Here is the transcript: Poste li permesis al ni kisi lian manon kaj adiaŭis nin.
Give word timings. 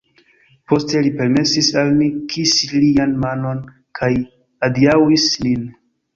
Poste 0.71 1.01
li 1.07 1.11
permesis 1.19 1.69
al 1.81 1.91
ni 1.97 2.07
kisi 2.31 2.71
lian 2.79 3.15
manon 3.27 3.61
kaj 4.01 4.11
adiaŭis 4.71 5.29
nin. 5.47 5.71